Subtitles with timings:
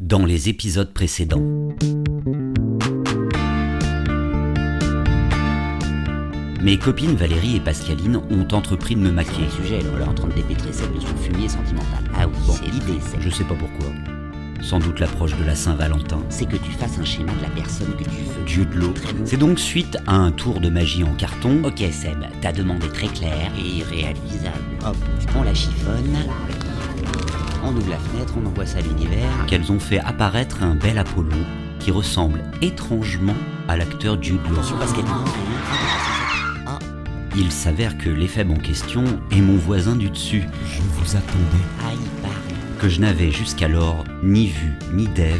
[0.00, 1.42] dans les épisodes précédents.
[6.62, 9.48] Mes copines Valérie et Pascaline ont entrepris de me maquiller.
[9.50, 12.04] sujet, elle est en train de dépêtrer celle de son fumier sentimental.
[12.14, 13.86] Ah oui, Bon, l'idée, c'est Je sais pas pourquoi.
[14.62, 16.22] Sans doute l'approche de la Saint-Valentin.
[16.28, 18.44] c'est que tu fasses un schéma de la personne que tu veux.
[18.44, 18.94] Dieu de l'eau.
[19.24, 22.92] C'est donc suite à un tour de magie en carton Ok Seb, ta demande est
[22.92, 24.58] très claire et irréalisable.
[24.84, 24.96] Hop,
[25.38, 26.16] on la chiffonne,
[27.64, 29.28] on ouvre la fenêtre, on envoie ça à l'univers.
[29.46, 31.44] qu'elles ont fait apparaître un bel Apollon
[31.78, 33.34] qui ressemble étrangement
[33.68, 34.60] à l'acteur Jude Law.
[36.66, 36.78] Ah,
[37.36, 40.44] Il s'avère que l'éphèbe en question est mon voisin du dessus.
[40.66, 41.64] Je vous attendais.
[41.82, 42.28] ah.
[42.78, 45.36] Que je n'avais jusqu'alors ni vu, ni d'Ève,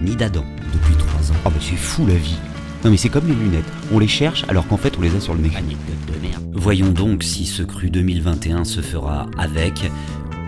[0.00, 0.44] ni d'Adam.
[0.72, 1.34] Depuis trois ans.
[1.44, 2.36] Oh mais c'est fou la vie.
[2.84, 3.64] Non mais c'est comme les lunettes.
[3.92, 5.52] On les cherche alors qu'en fait on les a sur le nez.
[5.56, 6.42] Anecdote de merde.
[6.52, 9.90] Voyons donc si ce cru 2021 se fera avec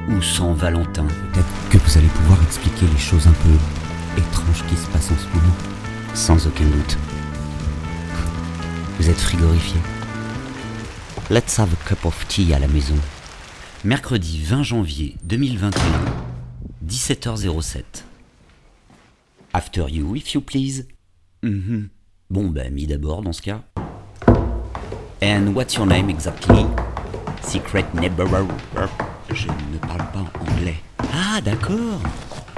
[0.08, 1.06] ou sans Valentin.
[1.32, 5.16] Peut-être que vous allez pouvoir expliquer les choses un peu étranges qui se passent en
[5.16, 5.54] ce moment.
[6.14, 6.98] Sans aucun doute.
[8.98, 9.80] Vous êtes frigorifié.
[11.30, 12.96] Let's have a cup of tea à la maison.
[13.84, 15.80] Mercredi 20 janvier 2021,
[16.86, 17.82] 17h07.
[19.52, 20.86] After you, if you please.
[21.42, 21.88] Mhm.
[22.30, 23.62] Bon, ben, mis d'abord dans ce cas.
[25.22, 26.66] And what's your name exactly?
[27.42, 28.26] Secret neighbor.
[29.30, 30.76] Je ne parle pas anglais.
[31.12, 32.00] Ah, d'accord.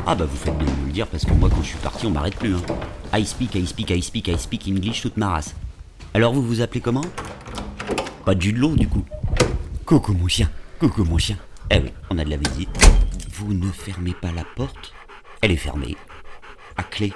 [0.07, 1.79] Ah, bah vous faites bien de me le dire parce que moi, quand je suis
[1.79, 2.55] parti, on m'arrête plus.
[2.55, 2.63] Hein.
[3.15, 5.55] I speak, I speak, I speak, I speak English toute ma race.
[6.15, 7.05] Alors vous vous appelez comment?
[8.25, 9.05] Pas de Jude Law, du coup.
[9.85, 10.51] Coucou mon chien,
[10.81, 11.37] coucou mon chien.
[11.71, 12.69] Eh oui, on a de la visite.
[13.35, 14.93] Vous ne fermez pas la porte?
[15.43, 15.97] Elle est fermée.
[16.77, 17.13] À clé.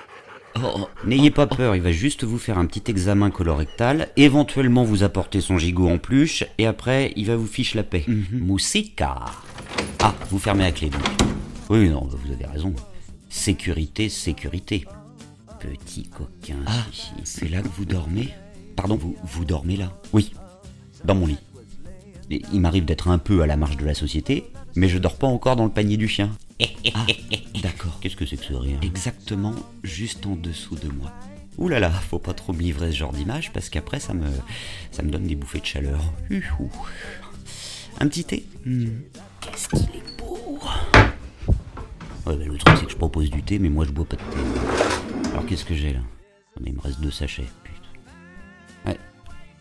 [0.56, 5.02] Oh, n'ayez pas peur, il va juste vous faire un petit examen colorectal, éventuellement vous
[5.02, 8.04] apporter son gigot en peluche, et après il va vous fiche la paix.
[8.32, 9.16] Moussika.
[10.00, 11.02] Ah, vous fermez à clé donc.
[11.68, 12.74] Oui, non, vous avez raison.
[13.28, 14.84] Sécurité, sécurité.
[15.60, 16.58] Petit coquin.
[16.66, 16.84] Ah,
[17.22, 18.28] c'est là que vous dormez?
[18.76, 19.92] Pardon, vous, vous dormez là?
[20.12, 20.32] Oui,
[21.04, 21.38] dans mon lit.
[22.30, 25.16] Et il m'arrive d'être un peu à la marge de la société, mais je dors
[25.16, 26.30] pas encore dans le panier du chien.
[26.94, 27.06] Ah,
[27.62, 27.98] d'accord.
[28.00, 31.12] Qu'est-ce que c'est que ce rire Exactement, juste en dessous de moi.
[31.59, 34.26] Ouh là là, faut pas trop me livrer ce genre d'image parce qu'après ça me,
[34.93, 36.00] ça me donne des bouffées de chaleur.
[36.31, 36.70] Uhou.
[37.99, 38.47] Un petit thé
[39.41, 40.59] Qu'est-ce qu'il est beau
[42.26, 44.16] Ouais, bah, le truc c'est que je propose du thé, mais moi je bois pas
[44.16, 45.31] de thé.
[45.32, 46.00] Alors qu'est-ce que j'ai là?
[46.65, 47.47] Il me reste deux sachets.
[47.65, 48.91] Putain.
[48.91, 48.99] Ouais.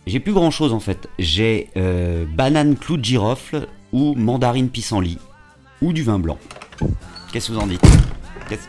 [0.06, 1.08] J'ai plus grand chose en fait.
[1.18, 5.18] J'ai euh, banane clou de girofle ou mandarine pissenlit
[5.82, 6.38] ou du vin blanc.
[7.31, 7.81] Qu'est-ce que vous en dites
[8.47, 8.67] Qu'est-ce-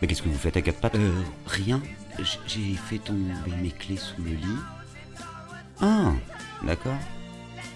[0.00, 1.12] Mais qu'est-ce que vous faites à quatre pattes Euh,
[1.46, 1.80] rien.
[2.46, 4.58] J'ai fait tomber mes clés sous le lit.
[5.80, 6.12] Ah,
[6.66, 6.96] d'accord.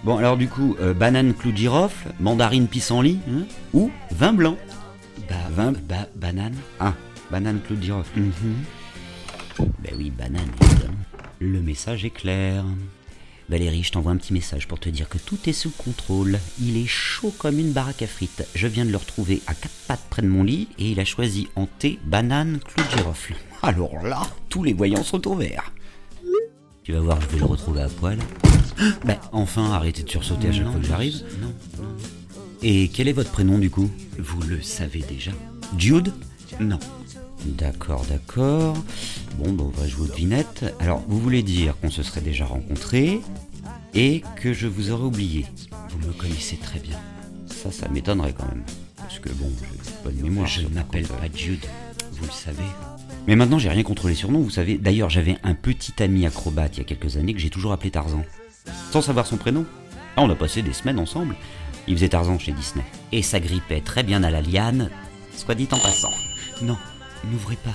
[0.04, 4.56] Bon, alors du coup, euh, banane clou de girofle, mandarine pissenlit hein, ou vin blanc
[5.28, 6.94] Bah, vin, bah, banane Ah,
[7.30, 8.20] banane clou de girofle.
[9.58, 10.94] Ben oui, banane, évidemment.
[11.38, 12.64] Le message est clair.
[13.50, 16.38] Valérie, je t'envoie un petit message pour te dire que tout est sous contrôle.
[16.62, 18.46] Il est chaud comme une baraque à frites.
[18.54, 21.04] Je viens de le retrouver à quatre pattes près de mon lit et il a
[21.04, 23.34] choisi en thé, banane, clou de girofle.
[23.62, 25.72] Alors là, tous les voyants sont au vert.
[26.84, 28.18] Tu vas voir, je vais le retrouver à poil.
[29.04, 31.22] Ben, enfin, arrêtez de sursauter à chaque fois que j'arrive.
[31.42, 31.52] Non,
[31.82, 31.96] non.
[32.62, 33.90] Et quel est votre prénom du coup?
[34.16, 35.32] Vous le savez déjà.
[35.76, 36.14] Jude?
[36.60, 36.78] Non.
[37.44, 38.76] D'accord, d'accord.
[39.38, 40.64] Bon, ben, on va jouer aux devinettes.
[40.80, 43.20] Alors, vous voulez dire qu'on se serait déjà rencontrés
[43.94, 45.46] et que je vous aurais oublié.
[45.90, 46.98] Vous me connaissez très bien.
[47.46, 48.62] Ça, ça m'étonnerait quand même.
[48.96, 49.50] Parce que bon,
[50.04, 50.46] j'ai de mémoire.
[50.46, 51.64] Je ne m'appelle pas Jude,
[52.12, 52.62] vous le savez.
[53.26, 54.78] Mais maintenant, j'ai rien contre les surnoms, vous savez.
[54.78, 57.90] D'ailleurs, j'avais un petit ami acrobate il y a quelques années que j'ai toujours appelé
[57.90, 58.24] Tarzan.
[58.90, 59.66] Sans savoir son prénom.
[60.16, 61.34] Ah, on a passé des semaines ensemble.
[61.86, 62.84] Il faisait Tarzan chez Disney.
[63.12, 64.90] Et ça grippait très bien à la liane,
[65.36, 66.12] soit dit en passant.
[66.62, 66.76] Non,
[67.30, 67.74] n'ouvrez pas.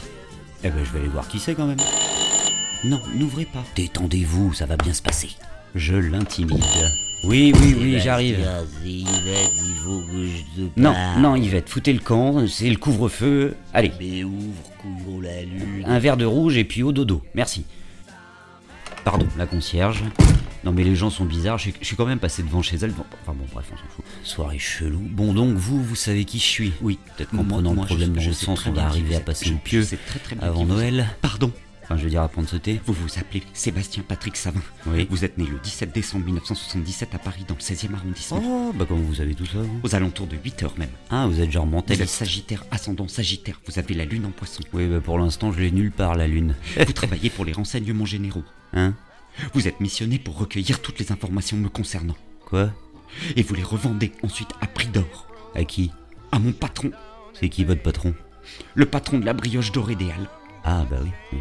[0.63, 1.77] Eh ben, je vais aller voir qui c'est quand même.
[2.83, 3.63] Non, n'ouvrez pas.
[3.75, 5.29] Détendez-vous, ça va bien se passer.
[5.75, 6.63] Je l'intimide.
[7.23, 8.39] Oui, oui, oui, j'arrive.
[8.39, 11.21] Vas-y, Yvette, il faut que je te Non, parle.
[11.21, 13.55] non, Yvette, foutez le camp, c'est le couvre-feu.
[13.73, 15.83] Allez, Mais ouvre, couillon la lune.
[15.87, 17.23] un verre de rouge et puis au dodo.
[17.33, 17.65] Merci.
[19.03, 20.03] Pardon, la concierge.
[20.65, 22.91] Non mais les gens sont bizarres, je suis- quand même passé devant chez elle.
[22.91, 24.05] Bon, Enfin bon, bref, on s'en fout.
[24.23, 24.99] Soirée chelou.
[24.99, 28.13] Bon donc, vous, vous savez qui je suis Oui, peut-être qu'en prenant moi, le problème
[28.13, 30.65] dans le sens, on va arriver à passer le pieu sais très, très bien avant
[30.65, 31.07] Noël.
[31.21, 31.51] Pardon,
[31.83, 32.81] Enfin, je veux dire à prendre ce thé.
[32.87, 34.59] vous vous appelez Sébastien Patrick Savin.
[34.87, 35.05] Oui.
[35.07, 38.41] Vous êtes né le 17 décembre 1977 à Paris, dans le 16e arrondissement.
[38.43, 40.89] Oh, bah comment vous savez tout ça vous Aux alentours de 8 heures même.
[41.11, 42.09] Ah, vous êtes genre Vous êtes mentaliste.
[42.15, 43.61] Sagittaire, ascendant Sagittaire.
[43.67, 44.63] Vous avez la lune en poisson.
[44.73, 46.55] Oui, bah pour l'instant, je l'ai nulle part, la lune.
[46.87, 48.43] Vous travaillez pour les renseignements généraux.
[48.73, 48.95] Hein?
[49.53, 52.15] Vous êtes missionné pour recueillir toutes les informations me concernant.
[52.45, 52.69] Quoi?
[53.35, 55.27] Et vous les revendez ensuite à prix d'or.
[55.53, 55.91] À qui?
[56.31, 56.91] À mon patron.
[57.33, 58.13] C'est qui votre patron?
[58.73, 60.29] Le patron de la brioche dorée des Halles.
[60.63, 61.09] Ah bah oui.
[61.33, 61.39] oui.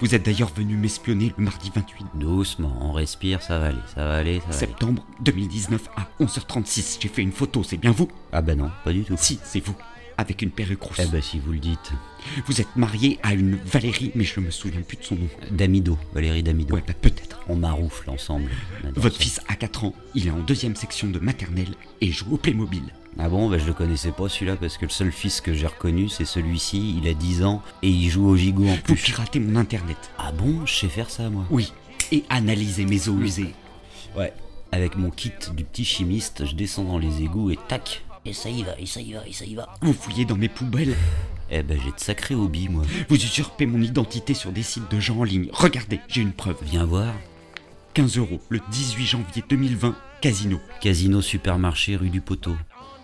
[0.00, 4.04] Vous êtes d'ailleurs venu m'espionner le mardi 28 Doucement, on respire, ça va aller, ça
[4.04, 4.58] va aller, ça va aller.
[4.58, 6.98] septembre 2019 à 11h36.
[7.00, 8.08] J'ai fait une photo, c'est bien vous?
[8.32, 9.14] Ah bah non, pas du tout.
[9.16, 9.76] Si, c'est vous.
[10.18, 10.98] Avec une perruque rousse.
[11.00, 11.92] Eh bah si vous le dites.
[12.46, 15.28] Vous êtes marié à une Valérie, mais je me souviens plus de son nom.
[15.52, 16.74] Damido, Valérie Damido.
[16.74, 17.40] Ouais, bah peut-être.
[17.48, 18.50] On maroufle ensemble.
[18.96, 19.22] Votre ça.
[19.22, 22.82] fils a 4 ans, il est en deuxième section de maternelle et joue au Playmobil.
[23.20, 25.66] Ah bon, bah je le connaissais pas celui-là parce que le seul fils que j'ai
[25.66, 28.96] reconnu c'est celui-ci, il a 10 ans et il joue au gigot en Vous plus.
[28.96, 29.96] piratez mon internet.
[30.18, 31.44] Ah bon, je sais faire ça moi.
[31.50, 31.72] Oui.
[32.12, 33.54] Et analysez mes eaux usées.
[34.16, 34.32] Ouais.
[34.72, 38.02] Avec mon kit du petit chimiste, je descends dans les égouts et tac.
[38.24, 39.74] Et ça y va, et ça y va, et ça y va.
[39.80, 40.94] Vous fouillez dans mes poubelles.
[41.50, 42.82] Eh ben j'ai de sacrés hobbies moi.
[43.08, 45.48] Vous usurpez mon identité sur des sites de gens en ligne.
[45.52, 46.58] Regardez, j'ai une preuve.
[46.62, 47.14] Viens voir.
[47.94, 50.60] 15 euros le 18 janvier 2020, casino.
[50.80, 52.54] Casino supermarché rue du Poteau.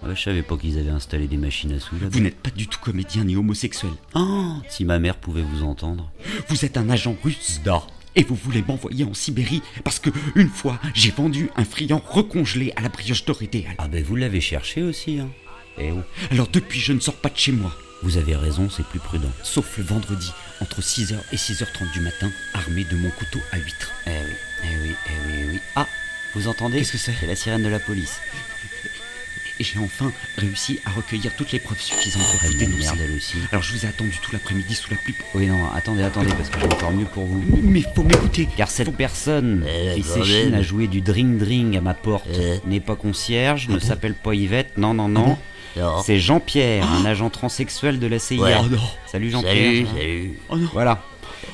[0.02, 1.96] Ah je savais pas qu'ils avaient installé des machines à sous.
[1.96, 3.92] Vous n'êtes pas du tout comédien ni homosexuel.
[4.14, 6.10] Oh, si ma mère pouvait vous entendre.
[6.48, 7.88] Vous êtes un agent russe d'or.
[8.16, 12.72] Et vous voulez m'envoyer en Sibérie parce que une fois j'ai vendu un friand recongelé
[12.76, 13.74] à la brioche Halles.
[13.78, 15.30] Ah ben vous l'avez cherché aussi hein.
[15.78, 16.02] Eh oh.
[16.30, 17.74] Alors depuis je ne sors pas de chez moi.
[18.02, 19.30] Vous avez raison, c'est plus prudent.
[19.42, 20.30] Sauf le vendredi,
[20.60, 23.90] entre 6h et 6h30 du matin, armé de mon couteau à huître.
[24.06, 24.16] Eh oui,
[24.62, 25.60] eh oui, eh oui, eh oui.
[25.74, 25.86] Ah,
[26.34, 27.14] vous entendez Qu'est-ce que c'est?
[27.18, 28.18] C'est la sirène de la police.
[29.60, 32.78] Et j'ai enfin réussi à recueillir toutes les preuves suffisantes pour Ah, vous de dénoncer.
[32.80, 33.36] merde elle aussi.
[33.52, 35.14] Alors je vous ai attendu tout l'après-midi sous la pluie.
[35.34, 37.42] Oui non, attendez, attendez, parce que j'ai encore mieux pour vous.
[37.62, 38.48] Mais faut m'écouter.
[38.56, 42.56] Car cette personne Euh, qui s'échine à jouer du dring-dring à ma porte Euh.
[42.66, 45.38] n'est pas concierge, ne s'appelle pas Yvette, non, non, non.
[45.76, 46.02] Non.
[46.04, 48.40] C'est Jean-Pierre, un agent transsexuel de la CIA.
[48.42, 48.54] Ouais.
[48.60, 48.78] Oh non.
[49.06, 49.54] Salut Jean-Pierre.
[49.54, 50.38] Salut, salut.
[50.48, 50.68] Oh non.
[50.72, 51.02] Voilà.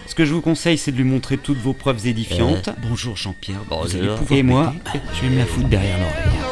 [0.06, 2.70] Ce que je vous conseille, c'est de lui montrer toutes vos preuves édifiantes.
[2.82, 3.60] Bonjour Jean-Pierre.
[3.68, 3.86] Bonjour.
[3.86, 4.74] Vous allez pouvoir Et moi,
[5.14, 6.49] je vais me la foutre derrière l'oreille.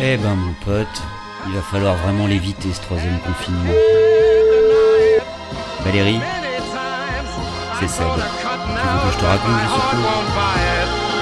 [0.00, 1.02] Eh ben mon pote,
[1.46, 3.72] il va falloir vraiment l'éviter ce troisième confinement.
[5.84, 6.20] Valérie,
[7.78, 8.06] c'est Seb.
[8.06, 10.00] Tu veux que je te raconte, suppose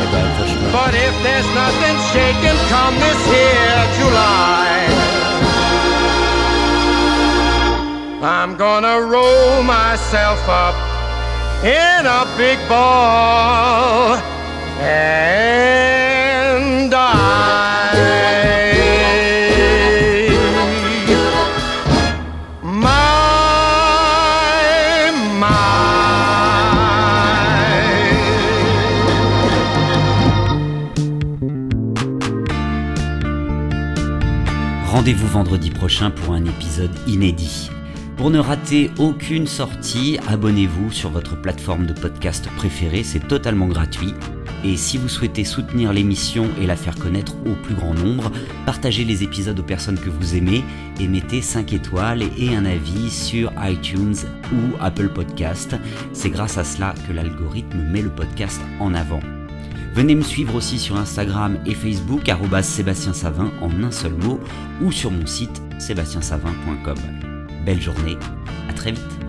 [0.00, 0.68] Eh ben accroche-toi.
[0.72, 4.72] But if there's nothing shaking come this here July,
[8.22, 10.74] I'm gonna roll myself up
[11.62, 14.16] in a big ball
[14.80, 15.31] and
[35.02, 37.72] Rendez-vous vendredi prochain pour un épisode inédit.
[38.16, 44.14] Pour ne rater aucune sortie, abonnez-vous sur votre plateforme de podcast préférée, c'est totalement gratuit.
[44.64, 48.30] Et si vous souhaitez soutenir l'émission et la faire connaître au plus grand nombre,
[48.64, 50.62] partagez les épisodes aux personnes que vous aimez
[51.00, 54.14] et mettez 5 étoiles et un avis sur iTunes
[54.52, 55.74] ou Apple Podcast.
[56.12, 59.18] C'est grâce à cela que l'algorithme met le podcast en avant.
[59.94, 62.28] Venez me suivre aussi sur Instagram et Facebook,
[62.62, 64.40] Sébastien Savin en un seul mot,
[64.80, 66.96] ou sur mon site sébastiensavin.com.
[67.66, 68.16] Belle journée,
[68.70, 69.21] à très vite